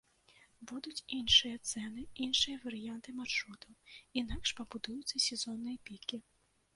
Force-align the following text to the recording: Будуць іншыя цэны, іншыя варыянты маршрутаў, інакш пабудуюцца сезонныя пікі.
Будуць 0.69 1.05
іншыя 1.17 1.57
цэны, 1.71 2.05
іншыя 2.25 2.55
варыянты 2.63 3.09
маршрутаў, 3.19 3.77
інакш 4.23 4.49
пабудуюцца 4.61 5.15
сезонныя 5.27 5.77
пікі. 5.91 6.17